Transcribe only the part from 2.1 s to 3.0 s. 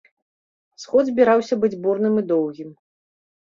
і доўгім.